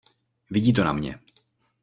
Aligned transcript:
Vidí 0.49 0.73
to 0.73 0.83
na 0.83 0.93
mně. 0.93 1.19